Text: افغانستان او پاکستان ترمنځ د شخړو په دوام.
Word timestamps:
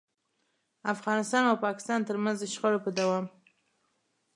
افغانستان 0.93 1.43
او 1.47 1.55
پاکستان 1.65 1.99
ترمنځ 2.09 2.37
د 2.39 2.45
شخړو 2.53 2.83
په 2.85 2.91
دوام. 2.99 3.25